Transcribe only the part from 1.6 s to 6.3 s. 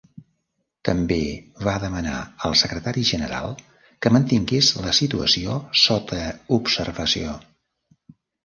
va demanar al Secretari General que mantingués la situació sota